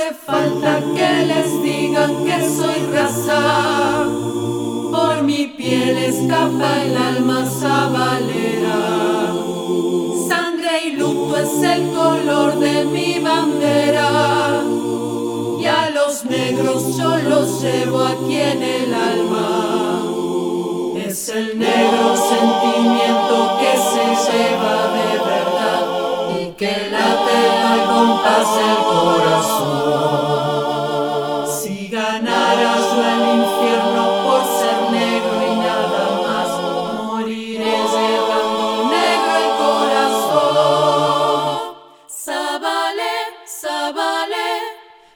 [0.00, 4.06] hace falta que les digan que soy raza.
[4.90, 8.80] Por mi piel escapa el alma sabalera.
[10.28, 14.62] Sangre y luto es el color de mi bandera.
[15.60, 20.02] Y a los negros yo los llevo aquí en el alma.
[21.06, 25.82] Es el negro sentimiento que se lleva de verdad
[26.40, 27.40] y que late
[27.70, 28.99] al compás del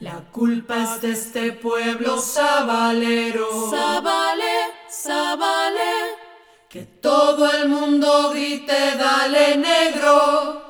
[0.00, 3.70] la culpa es de este pueblo sabalero.
[3.70, 6.16] Zabale, Zabale,
[6.68, 10.68] que todo el mundo grite, dale negro.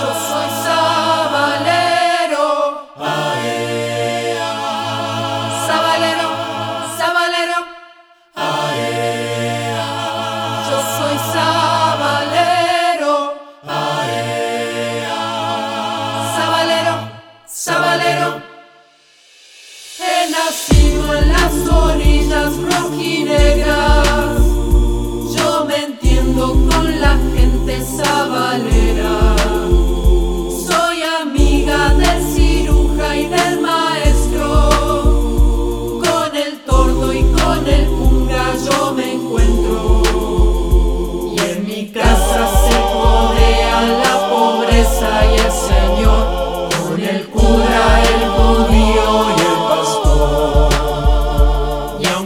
[0.00, 2.48] Yo soy sabalero.
[5.66, 6.28] Sabalero,
[6.98, 7.58] sabalero.
[10.68, 11.61] Yo soy sabalero.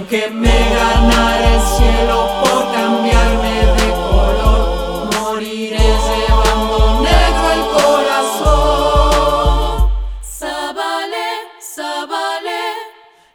[0.09, 8.71] Aunque me ganara el cielo por cambiarme de color, moriré llevando negro el corazón.
[10.23, 11.29] Zabale,
[11.61, 12.63] Zabale,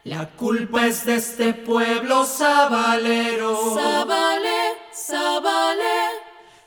[0.04, 3.74] la culpa es de este pueblo sabalero.
[3.74, 6.00] Zabale, Zabale,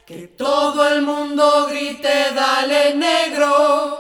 [0.06, 3.95] que todo el mundo grite, dale negro.